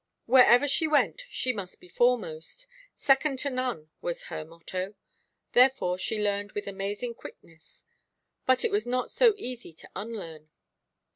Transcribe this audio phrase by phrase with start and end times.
[0.25, 2.65] Wherever she went, she must be foremost;
[2.95, 4.95] "second to none" was her motto.
[5.53, 7.85] Therefore she learned with amazing quickness;
[8.47, 10.49] but it was not so easy to unlearn.